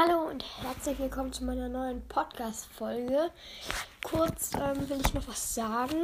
[0.00, 3.32] Hallo und herzlich willkommen zu meiner neuen Podcast-Folge.
[4.04, 5.96] Kurz ähm, will ich noch was sagen.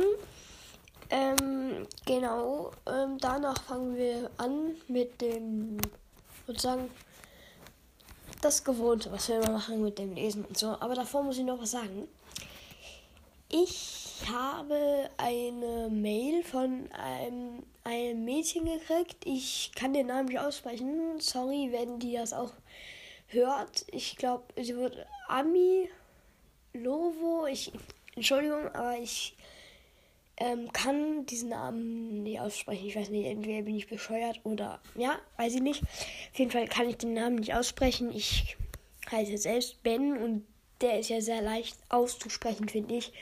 [1.10, 5.76] Ähm, genau, ähm, danach fangen wir an mit dem,
[6.44, 6.90] sozusagen,
[8.40, 10.70] das Gewohnte, was wir immer machen mit dem Lesen und so.
[10.80, 12.08] Aber davor muss ich noch was sagen.
[13.48, 19.24] Ich habe eine Mail von einem, einem Mädchen gekriegt.
[19.24, 21.20] Ich kann den Namen nicht aussprechen.
[21.20, 22.50] Sorry, wenn die das auch
[23.34, 23.84] hört.
[23.90, 25.90] Ich glaube, sie wird Ami
[26.72, 27.46] Lovo.
[27.46, 27.72] Ich,
[28.14, 29.36] Entschuldigung, aber ich
[30.36, 32.86] ähm, kann diesen Namen nicht aussprechen.
[32.86, 35.82] Ich weiß nicht, entweder bin ich bescheuert oder ja, weiß ich nicht.
[35.82, 38.12] Auf jeden Fall kann ich den Namen nicht aussprechen.
[38.14, 38.56] Ich
[39.10, 40.46] heiße selbst Ben und
[40.80, 43.12] der ist ja sehr leicht auszusprechen, finde ich.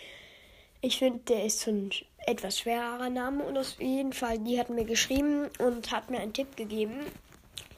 [0.80, 1.90] Ich finde, der ist so ein
[2.26, 6.32] etwas schwerer Name und auf jeden Fall, die hat mir geschrieben und hat mir einen
[6.32, 7.00] Tipp gegeben,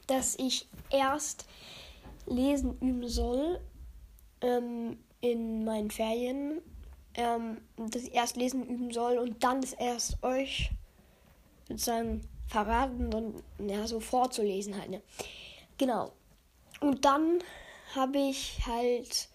[0.06, 1.46] dass ich erst
[2.26, 3.60] lesen üben soll
[4.40, 6.60] ähm, in meinen Ferien.
[7.14, 7.58] Ähm,
[7.94, 10.70] ich erst lesen üben soll und dann es erst euch
[11.68, 14.90] sozusagen verraten und ja, so vorzulesen halt.
[14.90, 15.02] Ne?
[15.78, 16.12] Genau.
[16.80, 17.38] Und dann
[17.94, 19.28] habe ich halt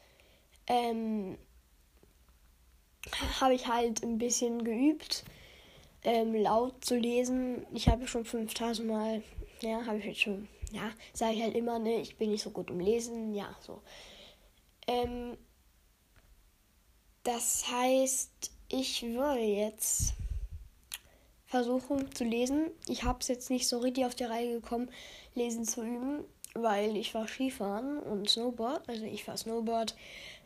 [0.68, 1.38] ähm,
[3.42, 5.24] habe ich halt ein bisschen geübt,
[6.04, 7.66] ähm, laut zu lesen.
[7.74, 9.24] Ich habe schon 5000 Mal,
[9.62, 12.52] ja, habe ich jetzt schon ja, sage ich halt immer, ne, ich bin nicht so
[12.52, 13.82] gut im Lesen, ja, so.
[14.88, 15.38] Ähm,
[17.24, 20.14] das heißt, ich würde jetzt
[21.46, 22.72] versuchen zu lesen.
[22.88, 24.90] Ich habe es jetzt nicht so richtig auf die Reihe gekommen,
[25.34, 28.88] lesen zu üben, weil ich war Skifahren und Snowboard.
[28.88, 29.96] Also ich war Snowboard,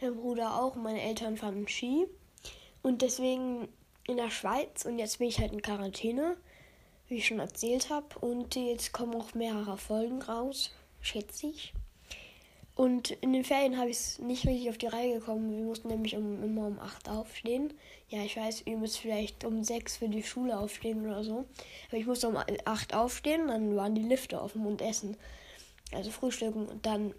[0.01, 2.07] mein Bruder auch, meine Eltern fahren Ski.
[2.81, 3.67] Und deswegen
[4.07, 6.37] in der Schweiz und jetzt bin ich halt in Quarantäne
[7.13, 8.19] wie ich schon erzählt habe.
[8.19, 11.73] Und jetzt kommen auch mehrere Folgen raus, schätze ich.
[12.75, 15.55] Und in den Ferien habe ich es nicht richtig auf die Reihe gekommen.
[15.55, 17.71] Wir mussten nämlich um, immer um 8 aufstehen.
[18.09, 21.45] Ja, ich weiß, ihr müsst vielleicht um 6 für die Schule aufstehen oder so.
[21.89, 25.15] Aber ich musste um 8 aufstehen, dann waren die Lifte offen und essen.
[25.91, 26.65] Also frühstücken.
[26.65, 27.13] Und dann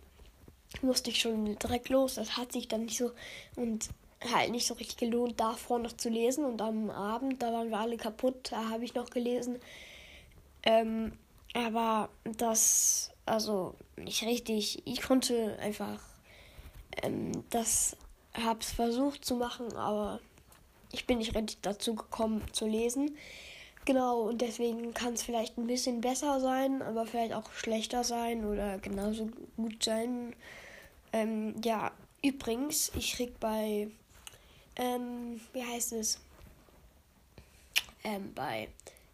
[0.83, 2.17] musste ich schon direkt los.
[2.17, 3.13] Das hat sich dann nicht so.
[3.55, 3.91] Und
[4.33, 6.45] halt nicht so richtig gelohnt, davor noch zu lesen.
[6.45, 9.59] Und am Abend, da waren wir alle kaputt, da habe ich noch gelesen.
[10.63, 11.13] Ähm,
[11.55, 14.83] aber das, also nicht richtig.
[14.87, 16.01] Ich konnte einfach
[17.03, 17.97] ähm, das,
[18.35, 20.21] hab's versucht zu machen, aber
[20.93, 23.17] ich bin nicht richtig dazu gekommen zu lesen.
[23.85, 28.47] Genau, und deswegen kann es vielleicht ein bisschen besser sein, aber vielleicht auch schlechter sein
[28.47, 30.35] oder genauso gut sein.
[31.13, 31.93] Ähm, ja,
[32.23, 33.89] übrigens, ich krieg bei
[34.77, 36.19] ähm, wie heißt es,
[38.05, 38.69] ähm, bei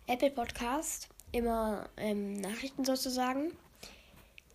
[0.06, 3.53] Apple Podcast immer ähm, Nachrichten sozusagen.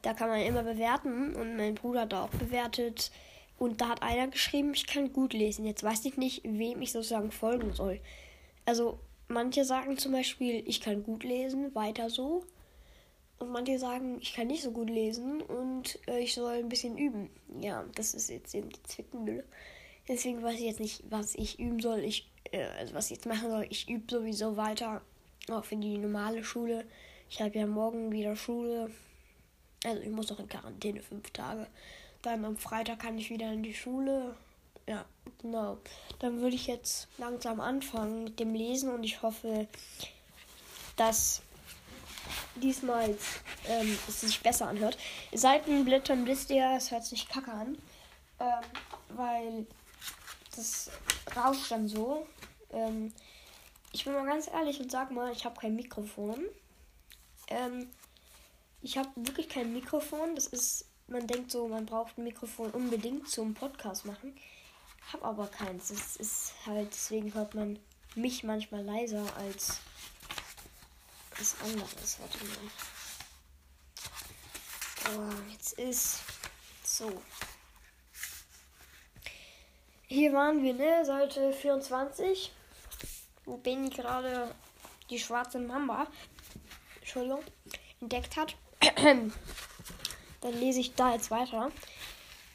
[0.01, 3.11] Da kann man immer bewerten und mein Bruder hat da auch bewertet.
[3.57, 5.65] Und da hat einer geschrieben, ich kann gut lesen.
[5.65, 8.01] Jetzt weiß ich nicht, wem ich sozusagen folgen soll.
[8.65, 12.43] Also manche sagen zum Beispiel, ich kann gut lesen, weiter so.
[13.39, 16.97] Und manche sagen, ich kann nicht so gut lesen und äh, ich soll ein bisschen
[16.97, 17.29] üben.
[17.59, 19.43] Ja, das ist jetzt eben die Zwickmühle.
[20.07, 21.99] Deswegen weiß ich jetzt nicht, was ich üben soll.
[21.99, 23.65] Ich, äh, also was ich jetzt machen soll.
[23.69, 25.01] Ich übe sowieso weiter,
[25.49, 26.85] auch für die normale Schule.
[27.29, 28.91] Ich habe ja morgen wieder Schule.
[29.83, 31.67] Also ich muss noch in Quarantäne fünf Tage.
[32.21, 34.35] Dann am Freitag kann ich wieder in die Schule.
[34.87, 35.05] Ja,
[35.41, 35.77] genau.
[36.19, 39.67] Dann würde ich jetzt langsam anfangen mit dem Lesen und ich hoffe,
[40.95, 41.41] dass
[42.55, 43.15] diesmal
[43.67, 44.97] ähm, es sich besser anhört.
[45.33, 47.77] Seitenblättern wisst ihr, es hört sich kacke an.
[48.39, 48.63] Ähm,
[49.09, 49.65] weil
[50.55, 50.89] das
[51.35, 52.27] rauscht dann so.
[52.71, 53.13] Ähm,
[53.91, 56.45] ich bin mal ganz ehrlich und sag mal, ich habe kein Mikrofon.
[57.47, 57.89] Ähm,
[58.81, 60.35] ich habe wirklich kein Mikrofon.
[60.35, 64.35] Das ist, man denkt so, man braucht ein Mikrofon unbedingt zum Podcast machen.
[65.11, 65.89] Hab aber keins.
[65.89, 67.79] Das ist halt, deswegen hört man
[68.15, 69.79] mich manchmal leiser als
[71.37, 71.87] das andere.
[72.19, 72.57] Warte mal.
[75.17, 76.19] Oh, jetzt ist
[76.83, 77.21] so.
[80.07, 81.03] Hier waren wir, ne?
[81.03, 82.51] Seite 24.
[83.45, 84.53] Wo Benny gerade
[85.09, 86.07] die schwarze Mamba,
[86.99, 87.43] Entschuldigung,
[88.01, 88.55] entdeckt hat.
[90.41, 91.71] Dann lese ich da jetzt weiter.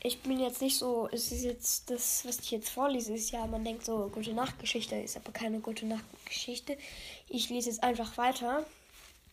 [0.03, 3.45] Ich bin jetzt nicht so, es ist jetzt das, was ich jetzt vorlese, ist ja,
[3.47, 6.79] man denkt so, gute Nachtgeschichte ist aber keine gute Nachtgeschichte.
[7.29, 8.65] Ich lese jetzt einfach weiter.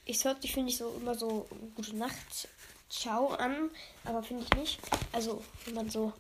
[0.05, 2.49] Ich hört sich, finde ich, so immer so gute Nacht,
[2.89, 3.69] ciao an,
[4.05, 4.79] aber finde ich nicht.
[5.13, 6.13] Also, wenn man so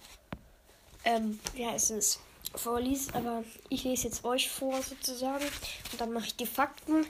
[1.07, 2.19] ähm, heißt es,
[2.53, 3.15] vorliest.
[3.15, 5.45] Aber ich lese jetzt euch vor sozusagen.
[5.91, 7.05] Und dann mache ich die Fakten.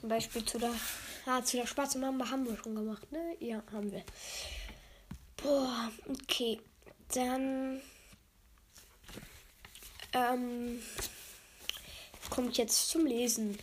[0.00, 0.72] Zum Beispiel zu der,
[1.26, 3.36] ah, zu der schwarzen Mamba haben wir schon gemacht, ne?
[3.40, 4.04] Ja, haben wir.
[5.42, 6.60] Boah, Okay,
[7.14, 7.80] dann
[10.12, 10.80] ähm,
[12.30, 13.58] kommt jetzt zum Lesen.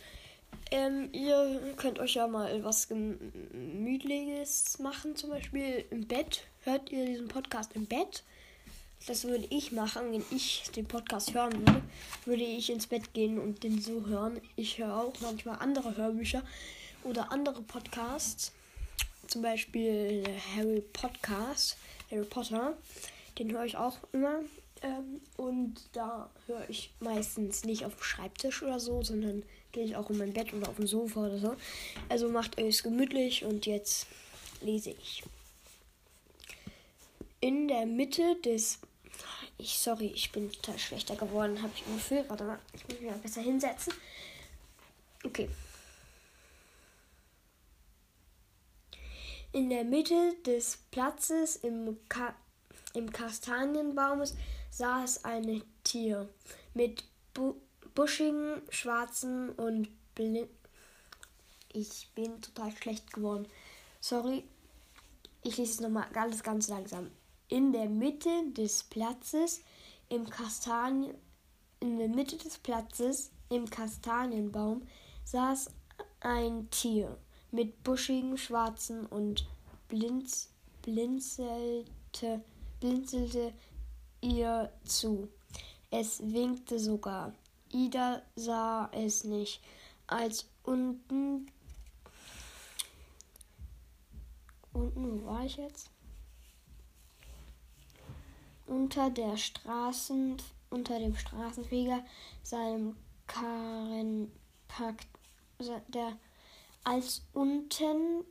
[0.70, 6.44] Ähm, ihr könnt euch ja mal was Gemütliches machen, zum Beispiel im Bett.
[6.62, 8.24] Hört ihr diesen Podcast im Bett?
[9.06, 11.82] Das würde ich machen, wenn ich den Podcast hören würde.
[12.24, 14.40] Würde ich ins Bett gehen und den so hören.
[14.56, 16.42] Ich höre auch manchmal andere Hörbücher
[17.02, 18.52] oder andere Podcasts.
[19.26, 20.24] Zum Beispiel
[20.56, 21.76] Harry Podcast,
[22.10, 22.78] Harry Potter.
[23.38, 24.40] Den höre ich auch immer.
[24.80, 29.42] Ähm, und da höre ich meistens nicht auf dem Schreibtisch oder so, sondern
[29.72, 31.56] gehe ich auch in mein Bett oder auf dem Sofa oder so.
[32.08, 34.06] Also macht euch gemütlich und jetzt
[34.62, 35.22] lese ich.
[37.40, 38.78] In der Mitte des
[39.58, 42.24] ich, sorry, ich bin total schlechter geworden, habe ich ein Gefühl.
[42.28, 43.92] Warte mal, ich muss mich mal besser hinsetzen.
[45.24, 45.48] Okay.
[49.52, 52.34] In der Mitte des Platzes im, Ka
[52.92, 54.34] im Kastanienbaumes
[54.70, 56.28] saß ein Tier
[56.74, 57.54] mit bu
[57.94, 60.48] buschigen, schwarzen und blind.
[61.72, 63.46] Ich bin total schlecht geworden.
[64.00, 64.42] Sorry.
[65.44, 67.10] Ich lese es nochmal ganz, ganz langsam.
[67.48, 69.62] In der Mitte des Platzes
[70.08, 71.14] im Kastanien
[71.84, 74.86] in der Mitte des Platzes im Kastanienbaum
[75.24, 75.70] saß
[76.20, 77.18] ein Tier
[77.50, 79.46] mit buschigen schwarzen und
[79.88, 80.50] blinz,
[80.80, 82.42] blinzelte,
[82.80, 83.52] blinzelte
[84.22, 85.28] ihr zu.
[85.90, 87.34] Es winkte sogar.
[87.70, 89.60] Ida sah es nicht,
[90.06, 91.50] als unten.
[94.72, 95.93] Unten, wo war ich jetzt?
[98.66, 100.36] Unter der Straßen,
[100.70, 102.04] unter dem Straßenfeger
[102.42, 102.96] seinem
[103.26, 104.30] Karren
[104.68, 105.08] packt,
[105.88, 106.18] der
[106.84, 108.24] als unten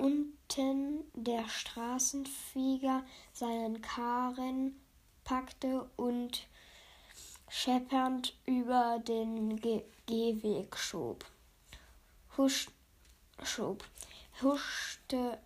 [0.00, 4.80] unten der Straßenfeger seinen Karren
[5.24, 6.46] packte und
[7.48, 11.24] scheppernd über den Ge Gehweg schob.
[12.36, 12.68] Husch,
[13.44, 13.84] schob,
[14.42, 15.38] huschte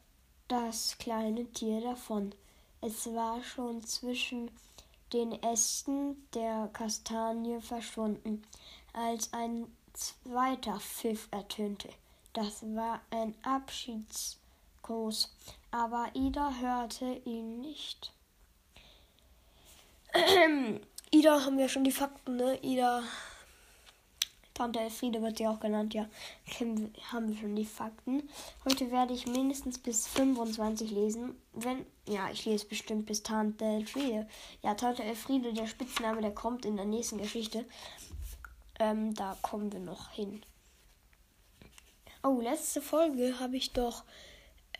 [0.48, 2.34] das kleine Tier davon.
[2.86, 4.50] Es war schon zwischen
[5.14, 8.42] den Ästen der Kastanie verschwunden,
[8.92, 11.88] als ein zweiter Pfiff ertönte.
[12.34, 15.34] Das war ein Abschiedsgruß,
[15.70, 18.12] aber Ida hörte ihn nicht.
[21.10, 22.62] Ida haben wir schon die Fakten, ne?
[22.62, 23.02] Ida
[24.54, 26.06] Tante Elfriede wird sie auch genannt, ja.
[27.10, 28.22] Haben wir schon die Fakten.
[28.64, 31.34] Heute werde ich mindestens bis 25 lesen.
[31.52, 34.28] Wenn, ja, ich lese bestimmt bis Tante Elfriede.
[34.62, 37.64] Ja, Tante Elfriede, der Spitzname, der kommt in der nächsten Geschichte.
[38.78, 40.42] Ähm, da kommen wir noch hin.
[42.22, 44.04] Oh, letzte Folge habe ich doch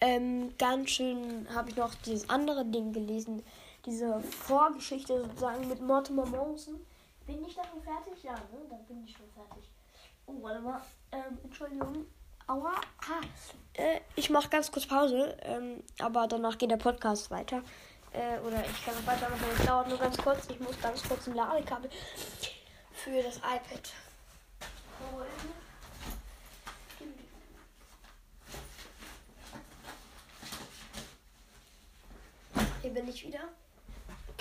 [0.01, 3.43] ähm, ganz schön, habe ich noch dieses andere Ding gelesen.
[3.87, 6.81] Diese Vorgeschichte sozusagen mit Mortimer Monson.
[7.27, 8.23] Bin ich davon fertig?
[8.23, 8.67] Ja, ne?
[8.69, 9.71] Dann bin ich schon fertig.
[10.27, 10.81] Oh, warte mal.
[11.13, 12.07] Ähm, Entschuldigung.
[12.47, 12.75] Aua.
[12.75, 13.21] Ha.
[13.75, 15.37] Äh, ich mache ganz kurz Pause.
[15.43, 17.63] Ähm, aber danach geht der Podcast weiter.
[18.13, 19.45] Äh, oder ich kann noch weitermachen.
[19.59, 20.49] Es dauert nur ganz kurz.
[20.51, 21.91] Ich muss ganz kurz ein Ladekabel
[22.93, 23.93] für das iPad
[25.13, 25.27] holen.
[32.83, 33.49] Hier bin ich wieder.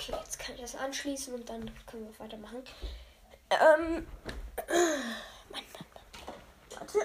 [0.06, 2.62] Okay, jetzt kann ich das anschließen und dann können wir weitermachen.
[3.50, 4.06] Ähm.
[5.50, 6.78] Mann, Mann, Mann.
[6.78, 6.98] Warte.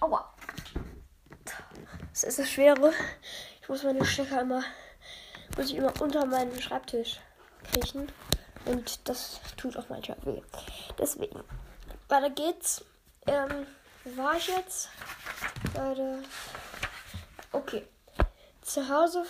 [0.00, 0.34] Aua.
[2.12, 2.92] Das ist das Schwere.
[3.60, 4.62] Ich muss meine Stecker immer,
[5.56, 7.20] muss ich immer unter meinen Schreibtisch
[7.72, 8.12] kriechen.
[8.66, 10.42] Und das tut auch manchmal weh.
[10.98, 11.42] Deswegen.
[12.08, 12.84] Weiter geht's.
[13.26, 13.66] Ähm,
[14.14, 14.88] war ich jetzt?
[15.74, 16.22] Leute.
[17.52, 17.82] Okay.
[18.62, 19.24] Zu Hause,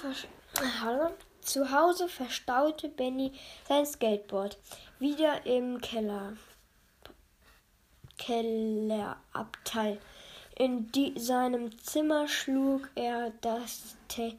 [1.40, 3.33] Zu Hause verstaute Benny
[3.68, 4.59] sein Skateboard.
[4.99, 6.37] Wieder im Keller.
[8.18, 10.00] Kellerabteil.
[10.56, 14.37] In die, seinem Zimmer schlug er das Te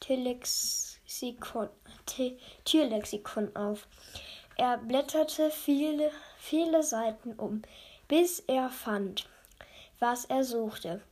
[0.00, 1.68] Telexikon,
[2.06, 3.86] Te Tierlexikon auf.
[4.56, 7.62] Er blätterte viele, viele Seiten um,
[8.06, 9.28] bis er fand
[9.98, 11.02] was er suchte.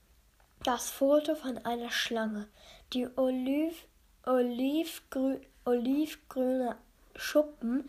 [0.62, 2.48] Das Foto von einer Schlange,
[2.92, 3.86] die oliv,
[4.24, 6.76] olivgrü, olivgrüne
[7.14, 7.88] Schuppen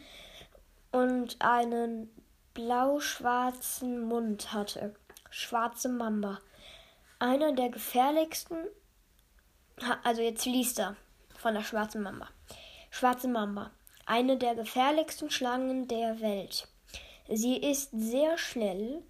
[0.92, 2.10] und einen
[2.54, 4.96] blau-schwarzen Mund hatte.
[5.30, 6.40] Schwarze Mamba.
[7.20, 8.58] Einer der gefährlichsten.
[10.04, 10.96] Also jetzt liest er
[11.38, 12.28] von der schwarzen Mamba.
[12.90, 13.72] Schwarze Mamba.
[14.06, 16.68] Eine der gefährlichsten Schlangen der Welt.
[17.30, 19.04] Sie ist sehr schnell,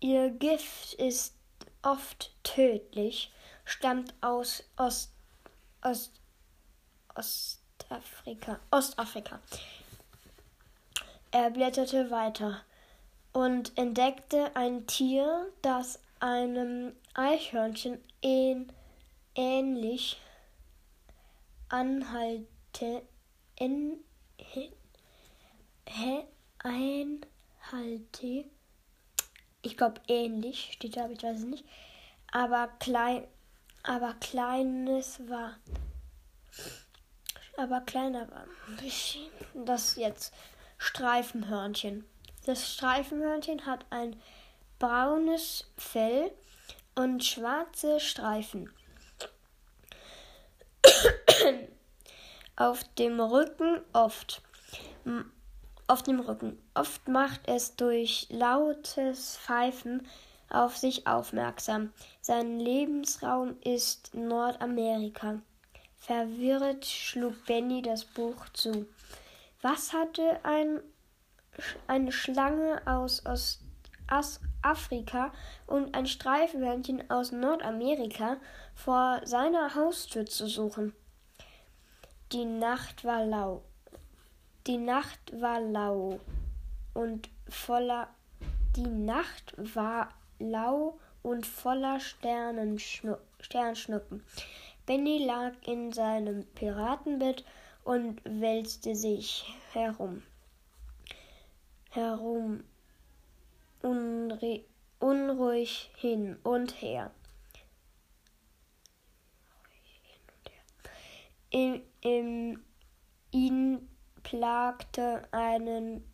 [0.00, 1.34] Ihr Gift ist
[1.82, 3.30] oft tödlich,
[3.66, 5.12] stammt aus Ost,
[5.82, 6.12] Ost,
[7.14, 8.58] Ostafrika.
[8.70, 9.40] Ostafrika.
[11.32, 12.62] Er blätterte weiter
[13.34, 18.02] und entdeckte ein Tier, das einem Eichhörnchen
[19.34, 20.18] ähnlich
[21.68, 23.02] anhalte,
[23.56, 24.02] in,
[24.38, 24.72] he,
[26.58, 27.20] einhalte,
[29.62, 31.64] ich glaube ähnlich, steht da, aber ich weiß es nicht,
[32.32, 33.26] aber klein,
[33.82, 35.56] aber kleines war,
[37.56, 38.46] aber kleiner war,
[39.54, 40.32] das jetzt
[40.78, 42.04] Streifenhörnchen.
[42.46, 44.20] Das Streifenhörnchen hat ein
[44.78, 46.32] braunes Fell
[46.94, 48.72] und schwarze Streifen.
[52.56, 54.42] Auf dem Rücken oft.
[55.90, 56.56] Auf dem Rücken.
[56.72, 60.06] Oft macht es durch lautes Pfeifen
[60.48, 61.92] auf sich aufmerksam.
[62.20, 65.42] Sein Lebensraum ist Nordamerika.
[65.96, 68.86] Verwirrt schlug Benny das Buch zu.
[69.62, 70.80] Was hatte ein,
[71.88, 73.24] eine Schlange aus
[74.08, 75.32] Ostafrika
[75.66, 78.36] und ein Streifenhörnchen aus Nordamerika
[78.76, 80.94] vor seiner Haustür zu suchen?
[82.30, 83.64] Die Nacht war lau.
[84.70, 86.20] Die Nacht war lau
[86.94, 88.08] und voller
[88.76, 94.22] die Nacht war lau und voller Sternschnuppen.
[94.86, 97.44] Benny lag in seinem Piratenbett
[97.82, 100.22] und wälzte sich herum.
[101.90, 102.62] Herum,
[103.82, 104.64] unri
[105.00, 107.10] unruhig hin und her.
[111.50, 112.62] Im, im,
[113.32, 113.88] ihn
[114.30, 116.04] plagte einen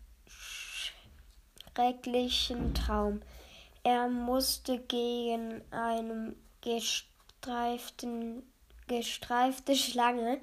[1.74, 3.20] schrecklichen Traum.
[3.84, 8.32] Er musste gegen eine gestreifte
[9.76, 10.40] Schlange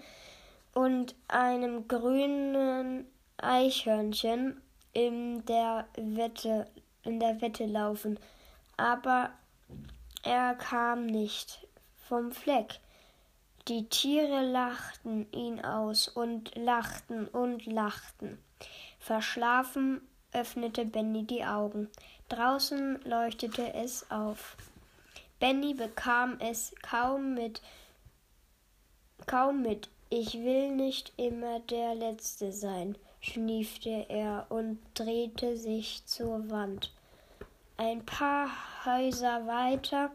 [0.76, 4.62] und einem grünen Eichhörnchen
[4.94, 6.68] in der Wette,
[7.02, 8.20] in der Wette laufen,
[8.78, 9.32] aber
[10.22, 11.68] er kam nicht
[12.08, 12.80] vom Fleck.
[13.70, 18.38] Die Tiere lachten ihn aus und lachten und lachten.
[19.00, 20.02] Verschlafen
[20.34, 21.90] öffnete Benny die Augen.
[22.28, 24.58] Draußen leuchtete es auf.
[25.40, 27.62] Benny bekam es kaum mit
[29.28, 36.52] kaum mit ich will nicht immer der Letzte sein, schniefte er und drehte sich zur
[36.52, 36.94] Wand.
[37.78, 38.50] Ein paar
[38.86, 40.12] Häuser weiter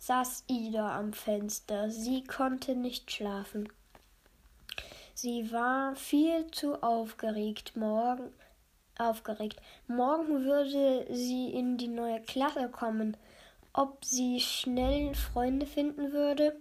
[0.00, 1.90] saß Ida am Fenster.
[1.90, 3.68] Sie konnte nicht schlafen.
[5.14, 7.76] Sie war viel zu aufgeregt.
[7.76, 8.32] Morgen
[8.98, 9.62] aufgeregt.
[9.86, 13.16] Morgen würde sie in die neue Klasse kommen.
[13.72, 16.56] Ob sie schnell Freunde finden würde?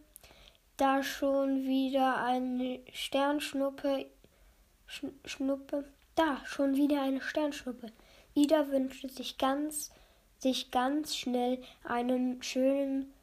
[0.80, 4.06] da schon wieder eine Sternschnuppe.
[4.88, 5.86] Sch Schnuppe.
[6.16, 7.92] Da, schon wieder eine Sternschnuppe.
[8.34, 9.92] Ida wünschte sich ganz,
[10.38, 13.14] sich ganz schnell einen schönen,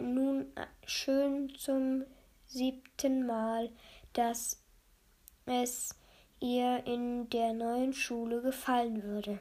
[0.00, 2.04] nun äh, schön zum
[2.46, 3.70] siebten Mal,
[4.12, 4.62] dass
[5.46, 5.94] es
[6.40, 9.38] ihr in der neuen Schule gefallen würde.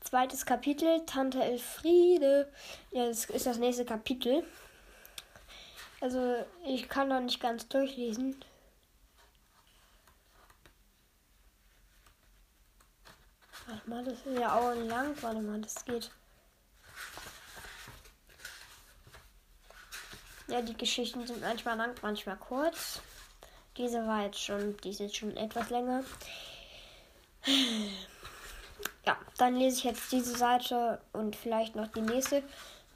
[0.00, 2.50] Zweites Kapitel, Tante Elfriede.
[2.90, 4.44] Ja, das ist das nächste Kapitel.
[6.00, 8.36] Also ich kann da nicht ganz durchlesen.
[13.66, 15.14] Warte mal, das ist ja auch lang.
[15.20, 16.10] Warte mal, das geht.
[20.50, 23.00] Ja, die Geschichten sind manchmal lang, manchmal kurz.
[23.76, 26.02] Diese war jetzt schon, die ist jetzt schon etwas länger.
[29.06, 32.42] Ja, dann lese ich jetzt diese Seite und vielleicht noch die nächste.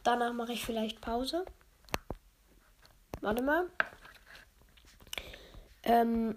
[0.03, 1.45] Danach mache ich vielleicht Pause.
[3.21, 3.71] Warte mal.
[5.85, 6.37] Ähm,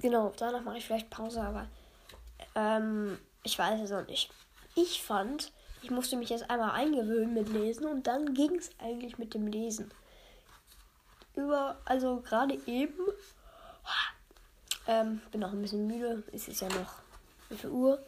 [0.00, 1.66] genau, danach mache ich vielleicht Pause, aber
[2.54, 4.30] ähm, ich weiß es noch nicht.
[4.74, 5.52] Ich fand,
[5.82, 9.48] ich musste mich jetzt einmal eingewöhnen mit Lesen und dann ging es eigentlich mit dem
[9.48, 9.90] Lesen.
[11.34, 12.94] Über, also gerade eben,
[14.86, 16.22] ähm, bin noch ein bisschen müde.
[16.32, 16.94] Es ist ja noch,
[17.48, 17.98] wie viel Uhr?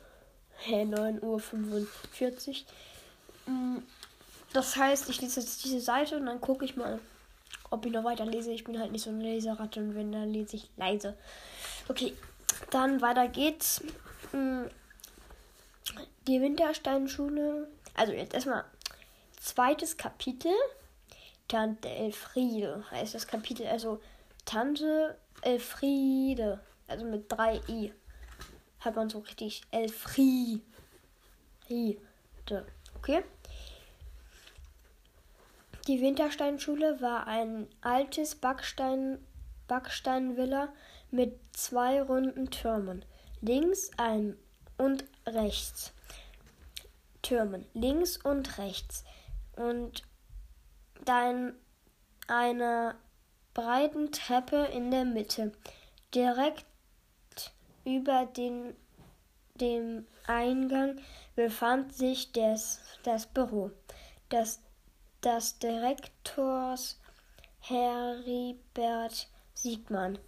[0.59, 2.67] Hä, 9 Uhr 45.
[3.47, 3.79] Mm,
[4.53, 7.01] das heißt, ich lese jetzt diese Seite und dann gucke ich mal,
[7.71, 8.53] ob ich noch weiter lese.
[8.53, 11.17] Ich bin halt nicht so eine Leseratte und wenn, dann lese ich leise.
[11.89, 12.15] Okay,
[12.71, 13.83] dann weiter geht's.
[14.31, 14.69] Hm.
[16.27, 17.69] Die Wintersteinschule.
[17.95, 18.65] Also jetzt erstmal
[19.41, 20.53] zweites Kapitel.
[21.49, 23.67] Tante Elfriede heißt das Kapitel.
[23.67, 24.01] Also
[24.45, 26.61] Tante Elfriede.
[26.87, 27.93] Also mit drei I.
[28.81, 30.63] Hat man so richtig Elfriede.
[32.97, 33.25] Okay.
[35.87, 39.19] Die Wintersteinschule war ein altes Backstein,
[39.69, 40.73] Backsteinvilla
[41.11, 43.05] mit zwei runden Türmen.
[43.43, 44.39] Links ein
[44.79, 45.93] und rechts.
[47.21, 47.67] Türmen.
[47.75, 49.05] Links und rechts.
[49.57, 50.03] Und
[51.05, 51.55] dann
[52.27, 52.95] eine
[53.53, 55.53] breiten Treppe in der Mitte.
[56.15, 56.65] Direkt
[57.85, 58.75] über den,
[59.55, 61.01] dem Eingang
[61.37, 63.71] befand sich des, das Büro
[64.31, 64.61] des,
[65.23, 67.01] des Direktors
[67.61, 70.19] Heribert Siegmann.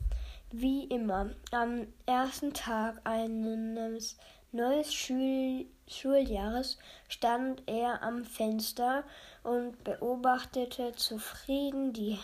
[0.52, 4.16] Wie immer, am ersten Tag eines
[4.56, 9.04] neuen Schul Schuljahres stand er am Fenster
[9.44, 12.18] und beobachtete zufrieden die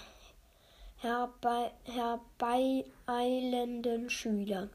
[0.97, 4.69] herbei herbeieilenden Schüler.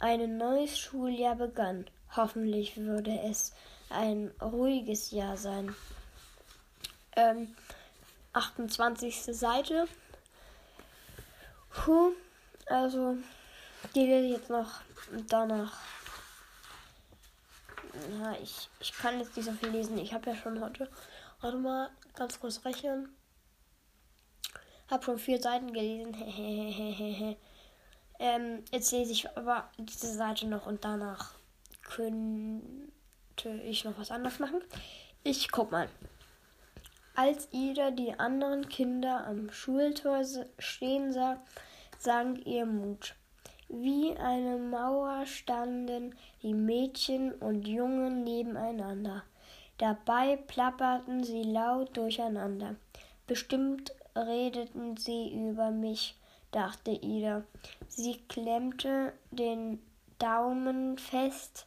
[0.00, 1.84] Ein neues Schuljahr begann.
[2.16, 3.52] Hoffentlich würde es
[3.90, 5.74] ein ruhiges Jahr sein.
[7.16, 7.54] Ähm,
[8.32, 9.24] 28.
[9.24, 9.86] Seite.
[11.70, 12.12] Puh,
[12.66, 13.18] also
[13.94, 14.80] die lese ich jetzt noch
[15.28, 15.78] danach.
[18.18, 19.98] Ja, ich, ich kann jetzt nicht so viel lesen.
[19.98, 20.88] Ich habe ja schon heute.
[21.40, 23.14] Warte mal, ganz kurz rechnen.
[24.88, 26.14] Hab schon vier Seiten gelesen.
[28.18, 31.34] ähm, jetzt lese ich aber diese Seite noch und danach
[31.82, 34.62] könnte ich noch was anderes machen.
[35.24, 35.88] Ich guck mal.
[37.14, 40.22] Als Ida die anderen Kinder am Schultor
[40.58, 41.42] stehen sah,
[41.98, 43.14] sank ihr Mut.
[43.74, 49.22] Wie eine Mauer standen die Mädchen und Jungen nebeneinander.
[49.78, 52.76] Dabei plapperten sie laut durcheinander.
[53.26, 56.14] Bestimmt redeten sie über mich,
[56.50, 57.44] dachte Ida.
[57.88, 59.78] Sie klemmte den
[60.18, 61.66] Daumen fest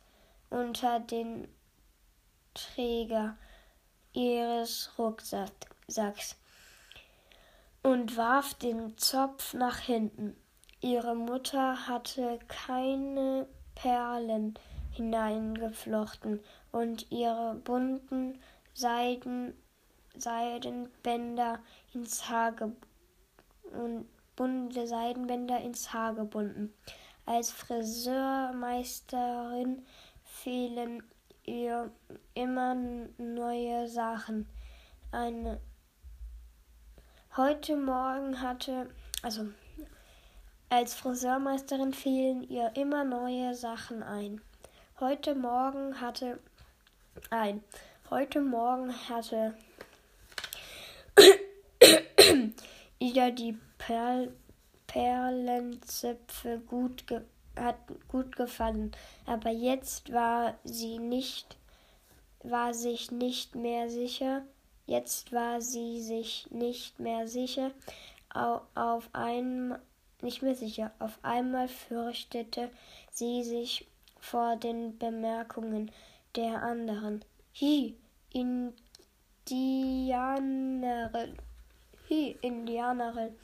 [0.51, 1.47] unter den
[2.53, 3.35] Träger
[4.13, 6.35] ihres Rucksacks
[7.81, 10.37] und warf den Zopf nach hinten.
[10.85, 14.53] Ihre Mutter hatte keine Perlen
[14.91, 16.39] hineingeflochten
[16.71, 18.39] und ihre bunten
[18.75, 19.55] Seiden,
[20.15, 21.57] Seidenbänder
[21.91, 22.53] ins Haar
[23.71, 26.71] und bunte Seidenbänder ins Haar gebunden.
[27.25, 29.87] Als Friseurmeisterin
[30.23, 31.01] fehlen
[31.45, 31.89] ihr
[32.35, 32.75] immer
[33.17, 34.47] neue Sachen.
[35.11, 35.59] Eine
[37.35, 38.91] heute Morgen hatte,
[39.23, 39.47] also
[40.75, 44.41] als Friseurmeisterin fielen ihr immer neue Sachen ein.
[44.99, 46.37] Heute Morgen hatte
[47.29, 47.63] ein.
[48.09, 49.55] Heute Morgen hatte
[52.99, 54.33] ihr die Perl,
[54.85, 57.21] Perlenzöpfe gut, ge,
[57.55, 57.77] hat
[58.09, 58.91] gut gefallen,
[59.25, 61.55] aber jetzt war sie nicht,
[62.43, 64.41] war sich nicht mehr sicher.
[64.87, 67.71] Jetzt war sie sich nicht mehr sicher.
[68.33, 69.79] Auf, auf einmal
[70.25, 70.91] nicht mehr sicher.
[70.99, 72.69] Auf einmal fürchtete
[73.11, 73.87] sie sich
[74.19, 75.91] vor den Bemerkungen
[76.35, 77.23] der anderen.
[77.61, 77.95] Hi,
[78.33, 78.97] Indianerin.
[82.09, 83.35] Hi, Indianerin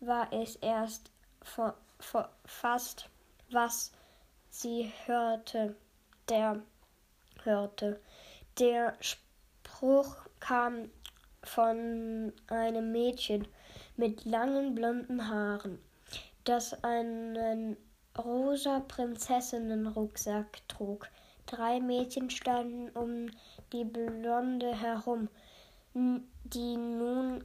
[0.00, 1.10] war es erst
[1.42, 3.08] vor, vor, fast,
[3.50, 3.92] was
[4.48, 5.76] sie hörte.
[6.28, 6.62] Der
[7.42, 8.00] hörte.
[8.58, 10.90] Der Spruch kam
[11.42, 13.46] von einem Mädchen
[13.96, 15.78] mit langen blonden Haaren
[16.44, 17.76] das einen
[18.16, 21.08] rosa Prinzessinnenrucksack trug.
[21.46, 23.30] Drei Mädchen standen um
[23.72, 25.28] die Blonde herum,
[25.94, 27.44] die nun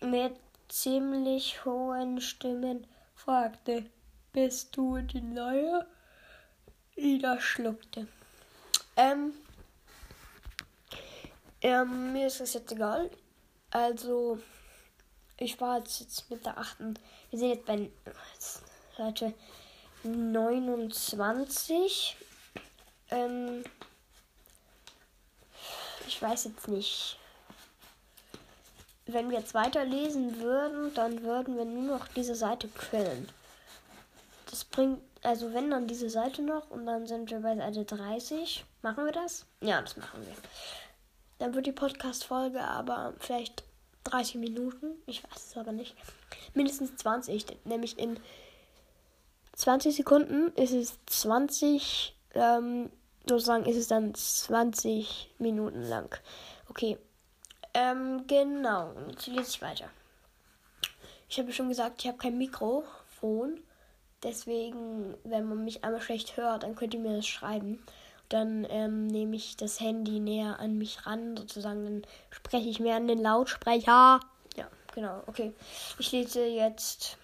[0.00, 0.34] mit
[0.68, 3.86] ziemlich hohen Stimmen fragte:
[4.32, 5.86] Bist du die Neue?
[6.94, 8.06] Ida schluckte.
[8.96, 9.32] Ähm,
[11.62, 13.10] ähm, mir ist das jetzt egal.
[13.70, 14.38] Also,
[15.38, 16.94] ich war jetzt mit der achten.
[17.32, 17.90] Wir sind jetzt bei
[18.98, 19.32] Seite
[20.02, 22.16] 29.
[23.10, 23.64] Ähm,
[26.06, 27.18] ich weiß jetzt nicht.
[29.06, 33.26] Wenn wir jetzt weiterlesen würden, dann würden wir nur noch diese Seite quellen.
[34.50, 38.66] Das bringt, also wenn dann diese Seite noch und dann sind wir bei Seite 30.
[38.82, 39.46] Machen wir das?
[39.62, 40.34] Ja, das machen wir.
[41.38, 43.64] Dann wird die Podcast-Folge aber vielleicht
[44.04, 44.96] 30 Minuten.
[45.06, 45.94] Ich weiß es aber nicht.
[46.54, 47.46] Mindestens 20.
[47.64, 48.18] Nämlich in
[49.54, 52.90] 20 Sekunden ist es 20, ähm,
[53.26, 56.16] sozusagen ist es dann 20 Minuten lang.
[56.68, 56.98] Okay.
[57.74, 58.92] Ähm, genau.
[59.08, 59.88] Jetzt lese ich weiter.
[61.28, 63.60] Ich habe schon gesagt, ich habe kein Mikrofon.
[64.22, 67.82] Deswegen, wenn man mich einmal schlecht hört, dann könnt ihr mir das schreiben.
[68.32, 72.96] Dann ähm, nehme ich das Handy näher an mich ran, sozusagen, dann spreche ich mehr
[72.96, 74.20] an den Lautsprecher.
[74.56, 75.52] Ja, genau, okay.
[75.98, 77.18] Ich lese jetzt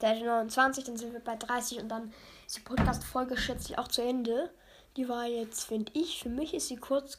[0.00, 2.12] Seite 29, dann sind wir bei 30 und dann
[2.46, 4.50] ist die Podcast-Folge schätze auch zu Ende.
[4.96, 7.18] Die war jetzt, finde ich, für mich ist sie kurz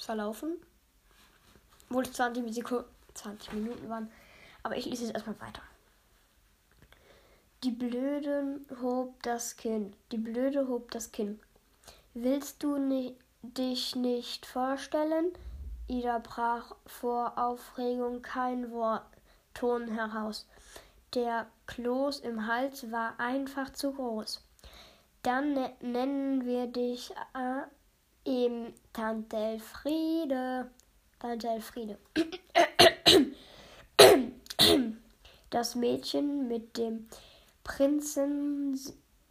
[0.00, 0.56] verlaufen.
[1.88, 2.64] Obwohl es 20,
[3.14, 4.10] 20 Minuten waren.
[4.62, 5.62] Aber ich lese jetzt erstmal weiter.
[7.62, 9.94] Die Blöden hob das Kinn.
[10.10, 11.40] Die Blöde hob das Kinn.
[12.16, 15.32] Willst du ni dich nicht vorstellen?
[15.88, 19.02] Ida brach vor Aufregung kein Wort,
[19.52, 20.46] Ton heraus.
[21.14, 24.44] Der Kloß im Hals war einfach zu groß.
[25.22, 27.62] Dann ne nennen wir dich äh,
[28.24, 30.70] eben Tante Elfriede.
[31.18, 31.98] Tante Elfriede.
[35.50, 37.08] Das Mädchen mit dem
[37.64, 38.78] Prinzen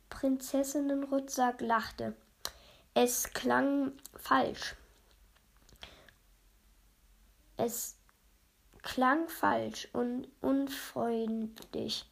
[0.09, 2.13] Prinzessinnenrucksack lachte.
[2.95, 4.75] Es klang falsch.
[7.57, 7.97] Es
[8.83, 12.05] klang falsch und unfreundlich.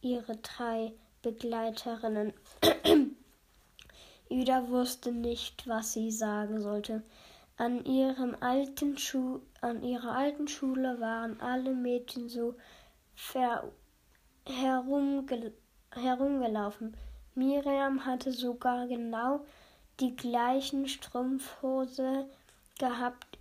[0.00, 2.32] ihre drei Begleiterinnen.
[4.28, 7.02] Ida wusste nicht, was sie sagen sollte.
[7.58, 12.54] An, ihrem alten Schu an ihrer alten Schule waren alle Mädchen so
[14.46, 15.52] herumge
[15.90, 16.96] herumgelaufen.
[17.34, 19.44] Miriam hatte sogar genau
[20.00, 22.26] die gleichen Strumpfhose
[22.78, 23.38] gehabt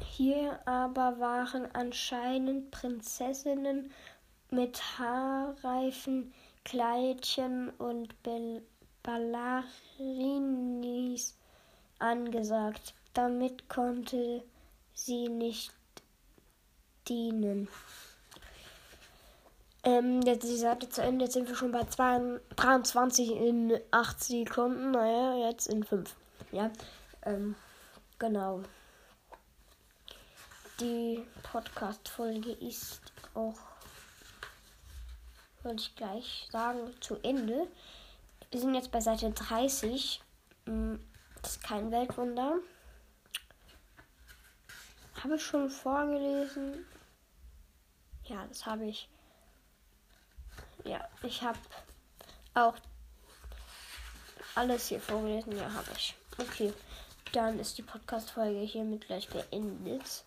[0.00, 3.90] hier aber waren anscheinend Prinzessinnen
[4.50, 6.32] mit haarreifen
[6.64, 8.14] Kleidchen und
[9.02, 9.66] Ballerinis
[11.98, 12.94] angesagt.
[13.14, 14.44] Damit konnte
[14.94, 15.72] sie nicht
[17.08, 17.66] dienen.
[19.84, 21.24] Ähm, jetzt ist die Seite zu Ende.
[21.24, 21.84] Jetzt sind wir schon bei
[22.56, 24.92] 23 in 8 Sekunden.
[24.92, 26.14] Naja, jetzt in 5.
[26.52, 26.70] Ja,
[27.24, 27.56] ähm,
[28.18, 28.62] genau
[30.82, 33.00] die Podcast-Folge ist
[33.34, 33.58] auch,
[35.62, 37.68] würde ich gleich sagen, zu Ende.
[38.50, 40.20] Wir sind jetzt bei Seite 30.
[40.66, 40.98] Hm,
[41.40, 42.58] das ist kein Weltwunder.
[45.22, 46.84] Habe ich schon vorgelesen?
[48.24, 49.08] Ja, das habe ich.
[50.84, 51.58] Ja, ich habe
[52.54, 52.74] auch
[54.54, 55.56] alles hier vorgelesen.
[55.56, 56.14] Ja, habe ich.
[56.38, 56.72] Okay,
[57.32, 60.24] dann ist die Podcast-Folge hiermit gleich beendet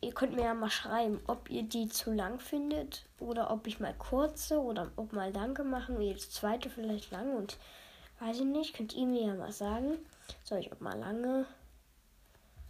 [0.00, 3.80] ihr könnt mir ja mal schreiben, ob ihr die zu lang findet oder ob ich
[3.80, 7.58] mal kurze oder ob mal lange machen, das zweite vielleicht lang und
[8.20, 9.98] weiß ich nicht, könnt ihr mir ja mal sagen.
[10.44, 11.46] Soll ich auch mal lange,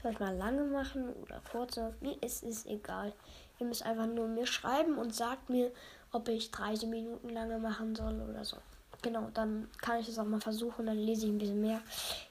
[0.02, 1.94] soll ich mal lange machen oder kurze?
[2.00, 3.12] Mir ist es egal.
[3.58, 5.70] Ihr müsst einfach nur mir schreiben und sagt mir,
[6.16, 8.56] ob ich 30 Minuten lange machen soll oder so.
[9.02, 11.80] Genau, dann kann ich es auch mal versuchen, dann lese ich ein bisschen mehr.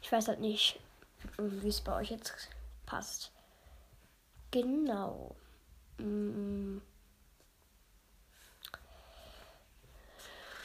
[0.02, 0.80] Ich weiß halt nicht,
[1.38, 2.50] wie es bei euch jetzt
[2.86, 3.32] passt.
[4.52, 5.36] Genau.
[5.98, 6.78] Mm.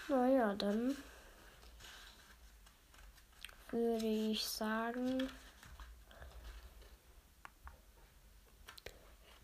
[0.08, 0.96] Naja, dann
[3.70, 5.28] würde ich sagen,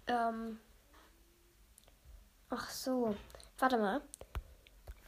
[0.08, 0.58] ähm,
[2.50, 3.14] ach so,
[3.58, 4.00] warte mal.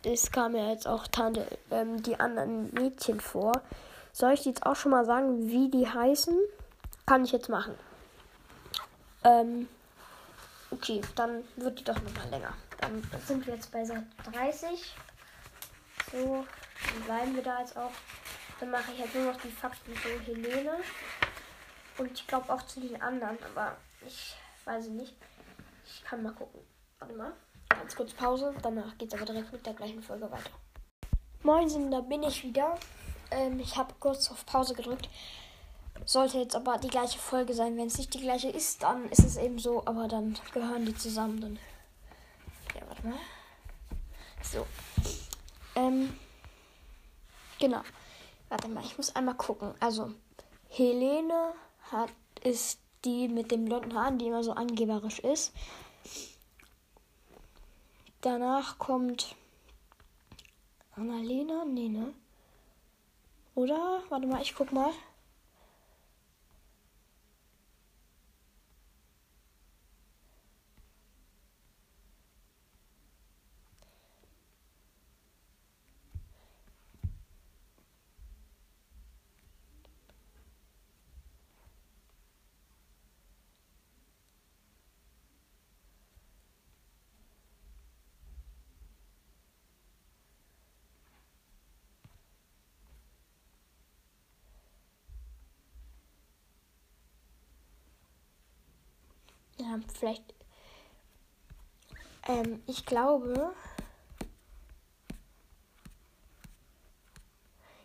[0.04, 3.52] Es kam ja jetzt auch Tante, ähm, die anderen Mädchen vor.
[4.12, 6.36] Soll ich jetzt auch schon mal sagen, wie die heißen?
[7.06, 7.74] Kann ich jetzt machen.
[9.24, 9.68] Ähm,
[10.70, 12.54] okay, dann wird die doch nochmal länger.
[12.80, 14.94] Dann sind wir jetzt bei Seite 30.
[16.12, 16.44] So,
[16.86, 17.92] dann bleiben wir da jetzt auch.
[18.60, 20.78] Dann mache ich jetzt nur noch die Fakten zu Helene.
[21.98, 25.14] Und ich glaube auch zu den anderen, aber ich weiß nicht.
[25.84, 26.60] Ich kann mal gucken.
[26.98, 27.32] Warte mal.
[27.78, 28.54] Ganz kurz Pause.
[28.62, 30.50] Danach geht es aber direkt mit der gleichen Folge weiter.
[31.42, 32.74] Moin, da bin ich wieder.
[33.30, 35.08] Ähm, ich habe kurz auf Pause gedrückt,
[36.04, 37.76] Sollte jetzt aber die gleiche Folge sein.
[37.76, 40.94] Wenn es nicht die gleiche ist, dann ist es eben so, aber dann gehören die
[40.94, 41.40] zusammen.
[41.40, 41.58] Dann.
[42.74, 43.18] Ja, warte mal.
[44.42, 44.66] So.
[45.74, 46.16] Ähm.
[47.58, 47.82] Genau.
[48.48, 49.74] Warte mal, ich muss einmal gucken.
[49.80, 50.12] Also,
[50.68, 51.52] Helene
[51.92, 52.10] hat,
[52.42, 55.52] ist die mit den blonden Haaren, die immer so angeberisch ist.
[58.20, 59.36] Danach kommt
[60.96, 61.64] Annalena?
[61.64, 62.12] Nee, ne?
[63.54, 64.02] Oder?
[64.08, 64.90] Warte mal, ich guck mal.
[99.86, 100.34] Ja, vielleicht.
[102.26, 103.54] Ähm, ich glaube.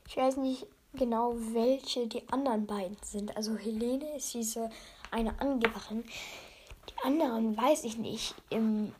[0.07, 3.35] Ich weiß nicht genau, welche die anderen beiden sind.
[3.35, 4.69] Also Helene ist diese
[5.11, 6.03] eine Angeberin.
[6.89, 8.93] Die anderen weiß ich nicht, im,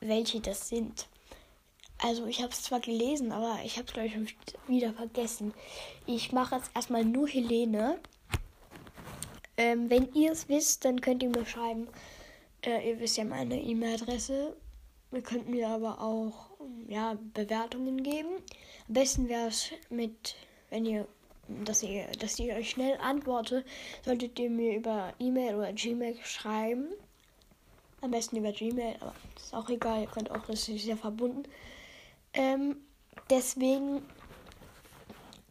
[0.00, 1.08] welche das sind.
[1.98, 4.36] Also ich habe es zwar gelesen, aber ich habe es glaube ich
[4.68, 5.54] wieder vergessen.
[6.06, 7.98] Ich mache jetzt erstmal nur Helene.
[9.56, 11.88] Ähm, wenn ihr es wisst, dann könnt ihr mir schreiben.
[12.64, 14.56] Äh, ihr wisst ja meine E-Mail-Adresse.
[15.12, 16.50] Ihr könnt mir aber auch
[16.88, 18.30] ja, Bewertungen geben.
[18.88, 20.34] Am besten wäre es mit,
[20.70, 21.06] wenn ihr,
[21.64, 23.66] dass ihr, dass ihr euch schnell antwortet,
[24.04, 26.88] solltet ihr mir über E-Mail oder Gmail schreiben.
[28.00, 31.44] Am besten über Gmail, aber ist auch egal, ihr könnt auch, das ist ja verbunden.
[32.32, 32.76] Ähm,
[33.30, 34.02] deswegen,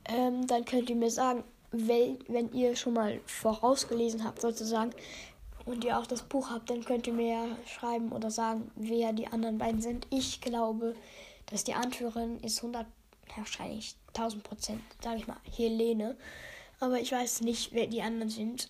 [0.06, 4.91] ähm, dann könnt ihr mir sagen, wenn ihr schon mal vorausgelesen habt, sozusagen,
[5.65, 9.13] und ihr auch das Buch habt, dann könnt ihr mir ja schreiben oder sagen, wer
[9.13, 10.08] die anderen beiden sind.
[10.10, 10.95] Ich glaube,
[11.47, 12.86] dass die Anführerin ist 100,
[13.38, 16.17] wahrscheinlich 1000 Prozent, sage ich mal, Helene.
[16.80, 18.69] Aber ich weiß nicht, wer die anderen sind.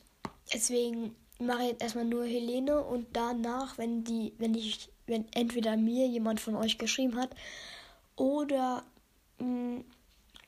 [0.54, 5.78] Deswegen mache ich jetzt erstmal nur Helene und danach, wenn die, wenn ich, wenn entweder
[5.78, 7.32] mir jemand von euch geschrieben hat
[8.16, 8.84] oder
[9.40, 9.86] mh, mm,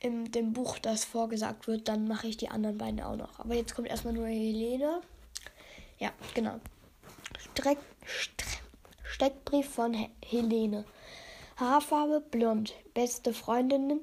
[0.02, 3.40] in dem Buch das vorgesagt wird, dann mache ich die anderen beiden auch noch.
[3.40, 5.02] Aber jetzt kommt erstmal nur Helene.
[6.00, 6.60] Ja, genau.
[7.40, 8.62] Streck, Streck,
[9.04, 10.86] Steckbrief von He Helene.
[11.58, 12.74] Haarfarbe blond.
[12.94, 14.02] Beste Freundinnen.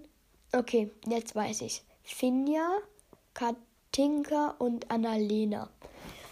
[0.53, 1.83] Okay, jetzt weiß ich's.
[2.03, 2.79] Finja,
[3.35, 5.69] Katinka und Annalena.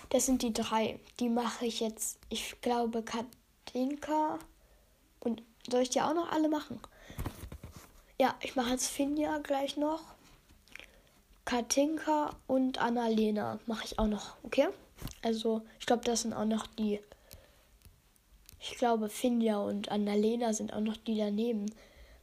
[0.09, 0.99] Das sind die drei.
[1.21, 2.19] Die mache ich jetzt.
[2.31, 4.39] Ich glaube Katinka.
[5.21, 6.81] Und soll ich die auch noch alle machen?
[8.19, 10.01] Ja, ich mache jetzt Finja gleich noch.
[11.45, 14.69] Katinka und Annalena mache ich auch noch, okay?
[15.23, 17.01] Also, ich glaube, das sind auch noch die.
[18.61, 21.67] Ich glaube, Finja und Annalena sind auch noch die daneben.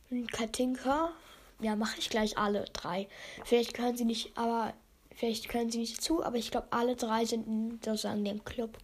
[0.10, 1.12] Und Katinka,
[1.60, 3.08] ja, mache ich gleich alle drei.
[3.44, 4.74] Vielleicht können sie nicht, aber
[5.16, 8.78] vielleicht können sie nicht zu, aber ich glaube, alle drei sind in sozusagen dem Club.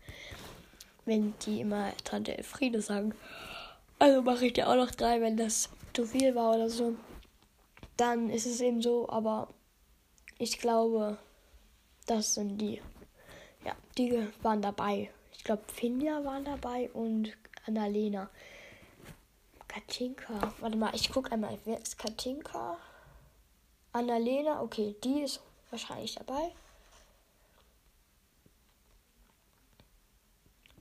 [1.05, 3.13] Wenn die immer Tante Elfriede sagen.
[3.99, 6.95] Also mache ich dir auch noch drei, wenn das zu viel war oder so.
[7.97, 9.49] Dann ist es eben so, aber
[10.39, 11.17] ich glaube,
[12.07, 12.81] das sind die.
[13.65, 15.09] Ja, die waren dabei.
[15.31, 18.29] Ich glaube, Finja waren dabei und Annalena.
[19.67, 20.53] Katinka.
[20.59, 21.57] Warte mal, ich gucke einmal.
[21.65, 22.77] Wer ist Katinka?
[23.91, 24.61] Annalena.
[24.61, 26.51] Okay, die ist wahrscheinlich dabei.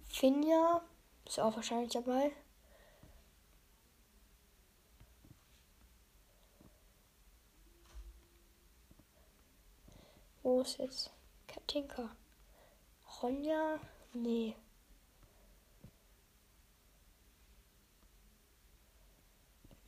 [0.09, 0.83] Finja
[1.27, 2.33] ist auch wahrscheinlich dabei.
[10.43, 11.11] Wo ist jetzt
[11.47, 12.11] Katinka?
[13.23, 13.79] Ronja?
[14.15, 14.57] Nee.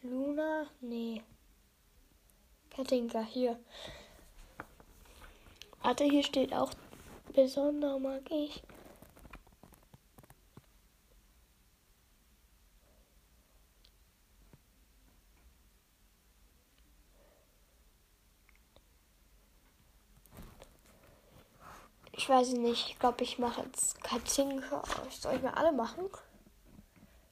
[0.03, 0.67] Luna?
[0.81, 1.23] Nee.
[2.71, 3.59] Katinka, hier.
[5.83, 6.71] Warte, hier steht auch
[7.35, 8.63] besonder mag ich.
[22.17, 22.91] Ich weiß nicht.
[22.91, 24.83] Ich glaube, ich mache jetzt Katinka.
[25.11, 26.05] Soll ich mal alle machen?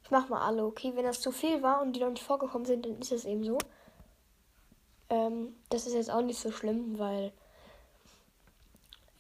[0.05, 0.93] Ich mache mal alle, okay?
[0.95, 3.45] Wenn das zu viel war und die noch nicht vorgekommen sind, dann ist es eben
[3.45, 3.59] so.
[5.09, 7.33] Ähm, das ist jetzt auch nicht so schlimm, weil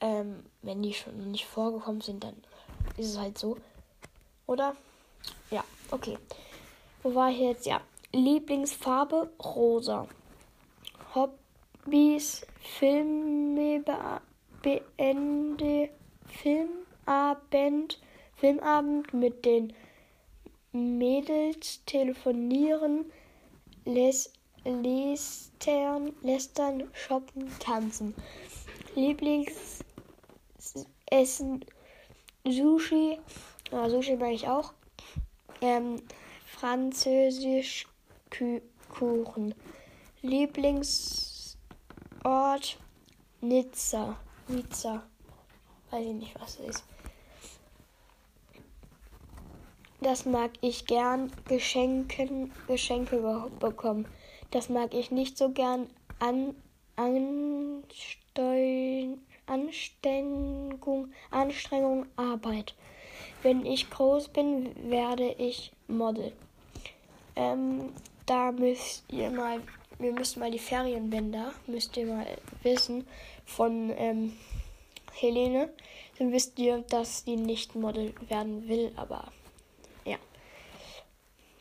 [0.01, 2.43] ähm, wenn die schon nicht vorgekommen sind, dann
[2.97, 3.57] ist es halt so.
[4.47, 4.75] Oder?
[5.51, 6.19] Ja, okay.
[7.03, 7.67] Wo war ich jetzt?
[7.67, 7.81] Ja.
[8.13, 10.09] Lieblingsfarbe rosa.
[11.15, 12.45] Hobbys,
[12.79, 13.81] Filme
[14.63, 15.91] beende
[16.27, 18.01] Filmabend,
[18.37, 19.73] Filmabend mit den
[20.73, 23.13] Mädels, telefonieren,
[23.85, 28.15] lästern, lästern, shoppen, tanzen.
[28.95, 29.85] Lieblingsessen
[32.45, 33.19] Sushi,
[33.71, 34.73] ja, Sushi mag ich auch.
[35.61, 36.03] Ähm,
[36.47, 37.87] Französisch
[38.89, 39.55] Kuchen.
[40.23, 41.57] Lieblingsort
[43.41, 44.17] Nizza.
[44.53, 45.03] Nizza.
[45.91, 46.85] Weiß ich nicht, was es ist.
[50.01, 54.07] Das mag ich gern Geschenken, Geschenke bekommen.
[54.51, 55.89] Das mag ich nicht so gern
[56.19, 56.55] an,
[56.97, 57.93] ansteuern.
[59.47, 62.75] Anstrengung, Anstrengung, Arbeit.
[63.43, 66.33] Wenn ich groß bin, werde ich Model.
[67.35, 67.93] Ähm,
[68.25, 69.61] da müsst ihr mal,
[69.99, 72.27] wir müssen mal die Ferienbänder, müsst ihr mal
[72.63, 73.07] wissen,
[73.53, 74.37] von ähm,
[75.13, 75.73] Helene.
[76.19, 79.31] Dann wisst ihr, dass die nicht Model werden will, aber
[80.05, 80.17] ja.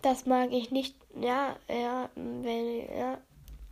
[0.02, 0.96] Das mag ich nicht.
[1.20, 3.18] Ja, ja, wenn, ja,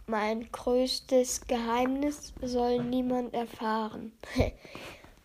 [0.07, 4.11] mein größtes Geheimnis soll niemand erfahren.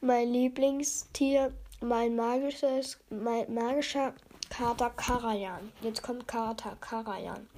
[0.00, 4.14] mein Lieblingstier, mein magisches, mein magischer
[4.50, 5.72] Kater Karajan.
[5.80, 7.48] Jetzt kommt Kater Karajan.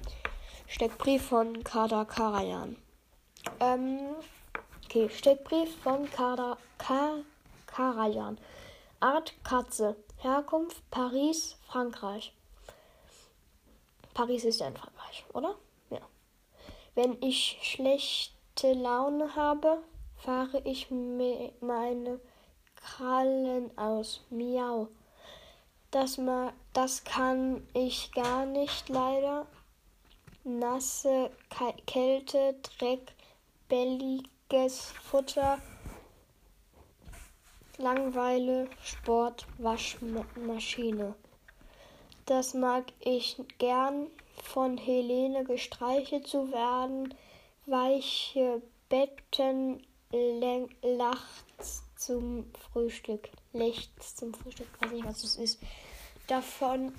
[0.67, 2.75] Steckbrief von Kater Karajan.
[3.59, 3.99] Ähm,
[4.97, 7.19] okay, Steckbrief von Kater Ka
[7.67, 8.37] Karajan.
[8.99, 9.95] Art Katze.
[10.17, 12.33] Herkunft Paris, Frankreich.
[14.15, 15.55] Paris ist ja in Frankreich, oder?
[16.95, 19.83] Wenn ich schlechte Laune habe,
[20.15, 22.19] fahre ich meine
[22.75, 24.21] Krallen aus.
[24.31, 24.87] Miau.
[25.91, 29.45] Das, ma das kann ich gar nicht leider.
[30.43, 31.29] Nasse
[31.85, 33.13] Kälte, Dreck,
[34.49, 35.59] belliges Futter,
[37.77, 41.15] Langweile, Sport, Waschmaschine.
[42.25, 44.07] Das mag ich gern
[44.43, 47.13] von Helene gestreichelt zu werden,
[47.65, 49.85] weiche Betten,
[50.81, 55.59] lachts zum Frühstück, Lichts zum Frühstück, weiß nicht, was das ist.
[56.27, 56.93] Davon,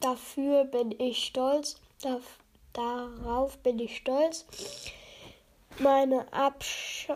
[0.00, 2.20] dafür bin ich stolz, da,
[2.72, 4.46] darauf bin ich stolz.
[5.80, 7.08] Meine Absch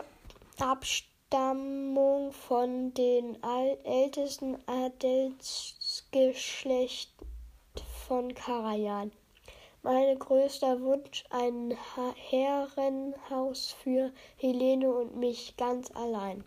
[0.59, 3.41] Abstammung von den
[3.85, 7.13] ältesten Adelsgeschlecht
[8.05, 9.13] von Karajan.
[9.81, 11.73] Mein größter Wunsch ein
[12.29, 16.43] Herrenhaus für Helene und mich ganz allein.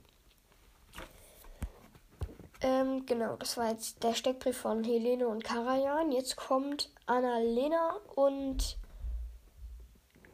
[2.61, 6.13] Ähm, genau, das war jetzt der Steckbrief von Helene und Karajan.
[6.13, 8.77] Jetzt kommt Annalena und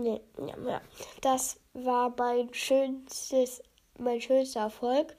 [0.00, 0.80] Nee, ja, ja.
[1.20, 3.62] Das war mein schönstes,
[3.98, 5.14] mein schönster Erfolg,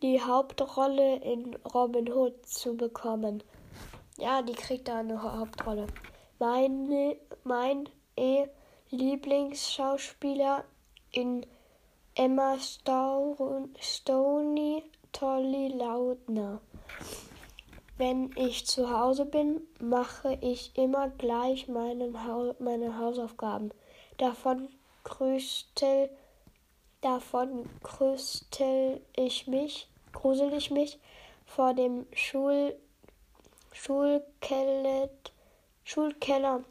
[0.00, 3.42] die Hauptrolle in Robin Hood zu bekommen.
[4.16, 5.86] Ja, die kriegt da eine Hauptrolle.
[6.38, 8.46] Meine, mein e
[8.88, 10.64] Lieblingsschauspieler
[11.12, 11.44] in
[12.14, 14.82] Emma Stone, Stoney
[15.12, 16.62] Tolly Lautner.
[17.98, 23.70] Wenn ich zu Hause bin, mache ich immer gleich meinen ha meine Hausaufgaben.
[24.18, 24.68] Davon
[25.04, 26.10] grüßte,
[27.00, 30.98] davon grüßte ich mich, grusel ich mich
[31.46, 32.76] vor dem Schul
[33.72, 35.10] Schulkeller,
[35.84, 36.64] Schulkeller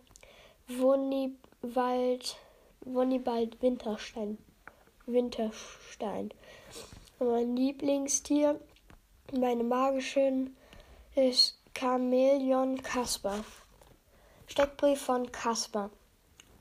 [0.68, 2.36] Wonnibald,
[2.82, 4.38] Wonnibald Winterstein.
[5.06, 6.32] Winterstein.
[7.20, 8.60] Mein Lieblingstier,
[9.32, 10.58] meine magischen,
[11.16, 13.44] ist Chamäleon Kasper.
[14.48, 15.90] Steckbrief von Kasper.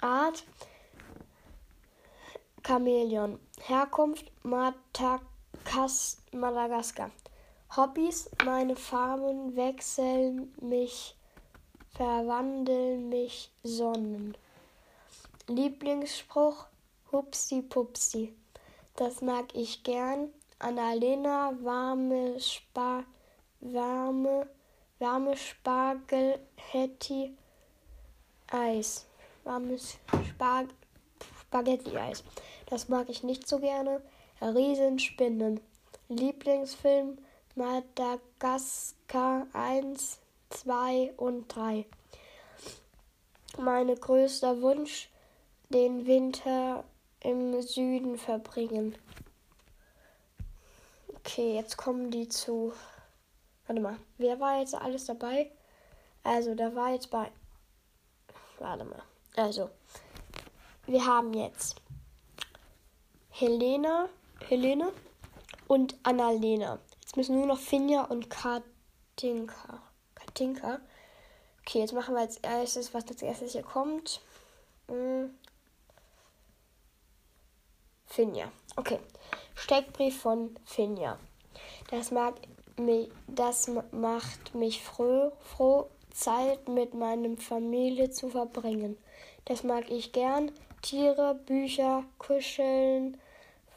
[0.00, 0.44] Art
[2.64, 3.40] Chamäleon.
[3.60, 7.10] Herkunft Matakas, Madagaskar.
[7.76, 11.16] Hobbys, meine Farben wechseln mich,
[11.96, 14.36] verwandeln mich Sonnen.
[15.48, 16.66] Lieblingsspruch,
[17.10, 18.32] Hupsi Pupsi.
[18.94, 20.32] Das mag ich gern.
[20.60, 23.02] Annalena, warme Spa,
[23.64, 24.46] warme,
[24.98, 27.36] warme Spargel, Hetty,
[28.50, 29.06] Eis.
[29.44, 29.98] Warmes
[30.28, 30.68] Spag
[31.40, 32.24] Spaghetti-Eis.
[32.66, 34.00] Das mag ich nicht so gerne.
[34.40, 35.60] Riesenspinnen.
[36.08, 37.18] Lieblingsfilm
[37.54, 40.18] Madagaskar 1,
[40.50, 41.84] 2 und 3.
[43.58, 45.08] Mein größter Wunsch,
[45.68, 46.84] den Winter
[47.20, 48.96] im Süden verbringen.
[51.14, 52.72] Okay, jetzt kommen die zu.
[53.66, 55.50] Warte mal, wer war jetzt alles dabei?
[56.22, 57.30] Also, da war jetzt bei.
[58.58, 59.02] Warte mal.
[59.36, 59.70] Also,
[60.86, 61.76] wir haben jetzt
[63.30, 64.08] Helena,
[64.48, 64.92] Helene
[65.66, 66.78] und Annalena.
[67.00, 69.82] Jetzt müssen nur noch Finja und Katinka.
[70.14, 70.80] Katinka.
[71.60, 74.20] Okay, jetzt machen wir als erstes, was als erstes hier kommt.
[74.88, 75.34] Hm.
[78.06, 78.52] Finja.
[78.76, 79.00] Okay.
[79.54, 81.18] Steckbrief von Finja.
[81.90, 82.34] Das mag
[83.26, 88.96] das macht mich froh, froh, Zeit mit meinem Familie zu verbringen.
[89.44, 90.52] Das mag ich gern.
[90.82, 93.16] Tiere, Bücher, Kuscheln,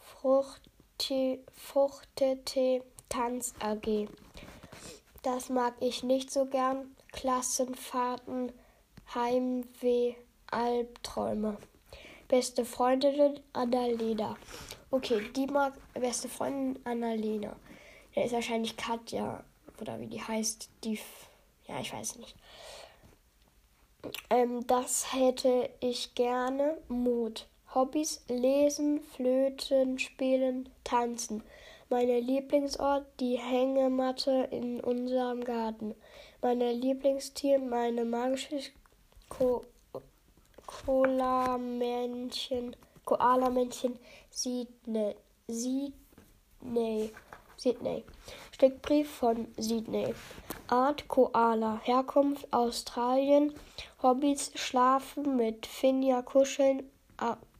[0.01, 4.07] Fruchttee, Fruchtetee, Tanz AG.
[5.23, 6.95] Das mag ich nicht so gern.
[7.11, 8.51] Klassenfahrten,
[9.13, 10.15] Heimweh,
[10.51, 11.57] Albträume.
[12.27, 14.35] Beste Freundin Annalena.
[14.91, 17.55] Okay, die mag beste Freundin Annalena.
[18.17, 19.43] Der ist wahrscheinlich Katja
[19.79, 20.69] oder wie die heißt.
[20.83, 20.99] Die,
[21.67, 22.35] ja, ich weiß nicht.
[24.31, 26.79] Ähm, das hätte ich gerne.
[26.87, 27.45] Mut.
[27.75, 31.43] Hobbys: Lesen, Flöten, Spielen, Tanzen.
[31.89, 35.93] Meine Lieblingsort: die Hängematte in unserem Garten.
[36.41, 38.61] Meine Lieblingstier: meine magische
[39.29, 39.63] Ko
[40.65, 42.75] Koala-Männchen.
[43.05, 43.99] Koala-Männchen
[44.31, 45.13] Sydney.
[45.47, 47.13] Sydney.
[47.57, 48.03] Sydney.
[48.51, 50.13] Steckbrief von Sydney.
[50.67, 51.81] Art Koala.
[51.83, 53.53] Herkunft Australien.
[54.01, 56.83] Hobbys Schlafen mit Finja kuscheln,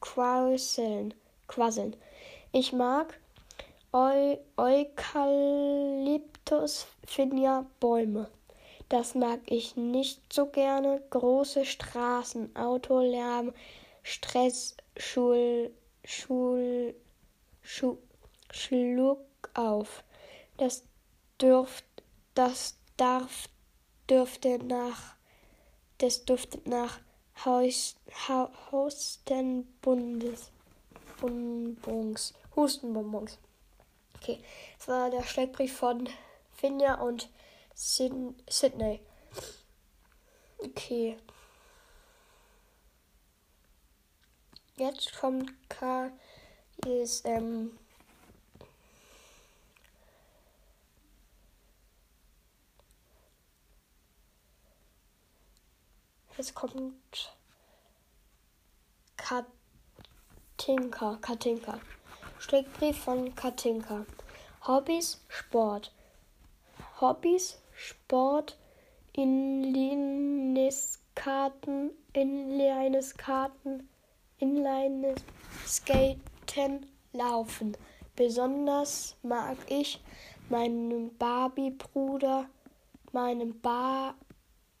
[0.00, 1.14] quasseln.
[1.48, 1.96] quasseln.
[2.52, 3.18] Ich mag
[3.92, 5.66] Eu Eukalyptus
[7.06, 8.28] Finja Bäume.
[8.88, 11.02] Das mag ich nicht so gerne.
[11.10, 13.52] Große Straßen, Autolärm,
[14.02, 15.70] Stress, Schul,
[16.04, 16.94] Schul,
[17.62, 17.98] Schul,
[18.50, 20.04] Schluck auf.
[20.56, 20.84] Das
[21.40, 21.84] dürft,
[22.34, 23.48] das darf,
[24.08, 25.16] dürfte nach,
[25.98, 27.00] das dürfte nach
[27.44, 27.96] Haus,
[28.28, 30.50] ha, Hustenbundes,
[31.20, 33.38] Bonbons, Hustenbonbons.
[34.16, 34.40] Okay,
[34.76, 36.08] das war der Steckbrief von
[36.50, 37.30] Finja und
[37.74, 39.00] Sydney.
[40.58, 41.16] Okay.
[44.76, 46.10] Jetzt kommt K.
[46.86, 47.78] Ist, ähm,
[56.38, 57.36] Jetzt kommt
[59.16, 59.46] Katinka.
[61.20, 61.80] Katinka.
[62.38, 64.06] Steckbrief von Katinka.
[64.64, 65.92] Hobbys, Sport.
[67.00, 68.56] Hobbys, Sport,
[69.14, 73.88] Inlineskarten, Inlineskarten,
[74.38, 77.76] Inlineskaten, Laufen.
[78.14, 80.00] Besonders mag ich
[80.48, 82.48] meinen Barbie-Bruder,
[83.10, 84.14] meinen ba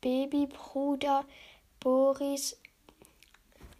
[0.00, 1.24] Babybruder
[1.80, 2.56] Boris.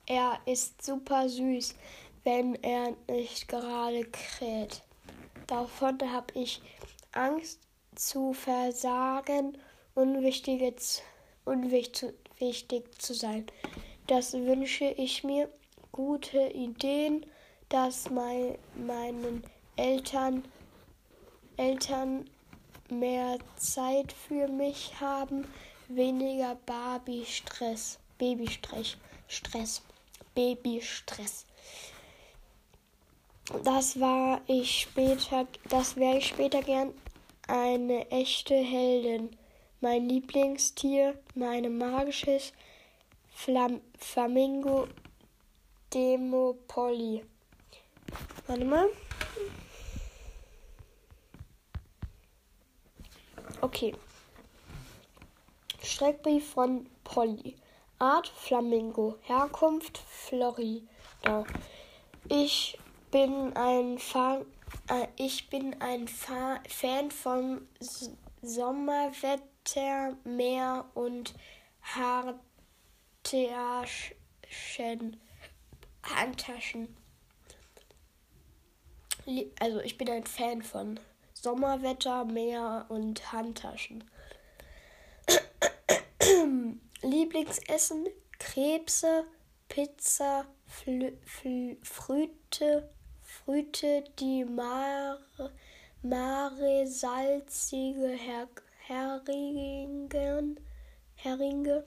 [0.06, 1.74] Er ist super süß,
[2.24, 4.82] wenn er nicht gerade kräht.
[5.46, 6.60] Davon habe ich
[7.12, 7.60] Angst
[7.94, 9.58] zu versagen,
[9.94, 11.02] unwichtig,
[11.44, 13.46] unwichtig zu sein.
[14.06, 15.48] Das wünsche ich mir.
[15.90, 17.26] Gute Ideen,
[17.68, 19.42] dass mein, meinen
[19.76, 20.44] Eltern,
[21.56, 22.28] Eltern
[22.88, 25.44] mehr Zeit für mich haben,
[25.88, 29.82] weniger Barbie-Stress, Babystress, Stress,
[30.34, 31.46] Babystress.
[33.64, 36.92] Das war ich später, das wäre ich später gern
[37.46, 39.30] eine echte Heldin.
[39.80, 42.52] Mein Lieblingstier, meine magisches
[43.30, 44.88] Flam Flamingo
[45.94, 47.24] Demopolly.
[48.46, 48.88] Warte mal.
[53.60, 53.94] Okay.
[55.82, 57.56] Streckbrief von Polly.
[57.98, 59.18] Art Flamingo.
[59.22, 61.44] Herkunft Florida.
[62.28, 62.78] Ich
[63.10, 64.44] bin ein Fan,
[64.88, 68.10] äh, ich bin ein Fa Fan von S
[68.42, 71.34] Sommerwetter, Meer und
[71.82, 72.46] Handtaschen.
[76.02, 76.96] Handtaschen.
[79.60, 81.00] Also ich bin ein Fan von
[81.34, 84.04] Sommerwetter, Meer und Handtaschen.
[87.02, 88.06] Lieblingsessen:
[88.38, 89.24] Krebse,
[89.68, 92.88] Pizza, Fl Fl Früte,
[93.22, 95.52] Früte, die Mare,
[96.02, 98.48] Mare salzige Her
[98.86, 100.60] Heringen,
[101.14, 101.84] Heringe,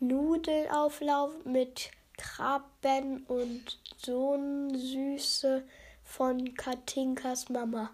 [0.00, 5.64] Nudelauflauf mit Krabben und Sohnsüße
[6.02, 7.90] von Katinkas Mama.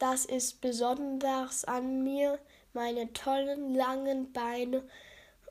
[0.00, 2.38] Das ist besonders an mir,
[2.72, 4.82] meine tollen langen Beine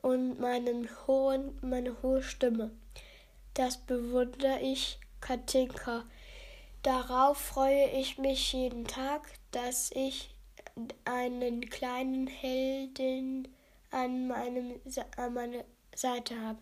[0.01, 2.71] und meinen hohen, meine hohe Stimme.
[3.53, 6.03] Das bewundere ich, Katinka.
[6.81, 10.33] Darauf freue ich mich jeden Tag, dass ich
[11.05, 13.47] einen kleinen Helden
[13.91, 14.81] an, meinem,
[15.17, 16.57] an meiner Seite habe.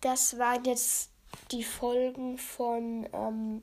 [0.00, 1.10] Das waren jetzt
[1.50, 3.62] die Folgen von ähm,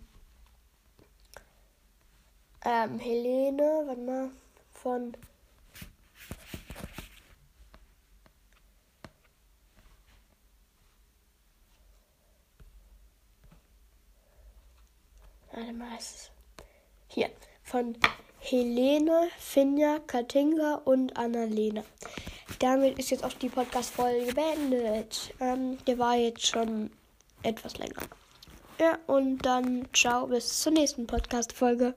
[2.68, 4.30] ähm, Helene, warte mal,
[4.74, 5.14] von
[15.54, 16.30] Warte mal, ist
[17.08, 17.30] hier
[17.64, 17.98] von
[18.40, 21.84] Helene, Finja, Katinka und Annalena.
[22.60, 25.34] Damit ist jetzt auch die Podcast-Folge beendet.
[25.40, 26.92] Ähm, der war jetzt schon
[27.44, 28.02] etwas länger.
[28.80, 31.96] Ja, und dann ciao, bis zur nächsten Podcast-Folge.